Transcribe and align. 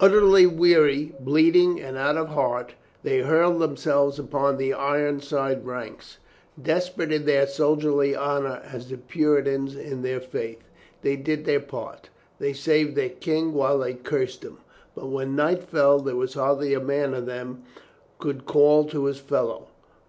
Utterly 0.00 0.46
weary, 0.46 1.12
bleeding 1.20 1.80
and 1.80 1.96
out 1.96 2.16
of 2.16 2.30
heart, 2.30 2.74
they 3.04 3.20
hurled 3.20 3.60
themselves 3.60 4.18
upon 4.18 4.56
the 4.56 4.72
Ironside 4.74 5.64
ranks, 5.64 6.18
desper 6.60 7.02
ate 7.04 7.12
in 7.12 7.24
their 7.24 7.46
soldierly 7.46 8.16
honor 8.16 8.60
as 8.64 8.88
the 8.90 8.96
Puritans 8.98 9.76
in 9.76 10.02
their 10.02 10.18
faith. 10.20 10.58
They 11.02 11.14
did 11.14 11.44
their 11.44 11.60
part. 11.60 12.08
They 12.40 12.52
saved 12.52 12.96
their 12.96 13.10
King 13.10 13.54
while 13.54 13.78
they 13.78 13.94
cursed 13.94 14.42
him. 14.42 14.58
But 14.96 15.06
when 15.06 15.36
night 15.36 15.62
fell 15.62 16.00
there 16.00 16.16
was 16.16 16.34
hardly 16.34 16.74
a 16.74 16.80
man 16.80 17.14
of 17.14 17.26
them 17.26 17.62
could 18.18 18.46
call 18.46 18.86
to 18.86 19.04
his 19.04 19.18
fellow. 19.20 19.68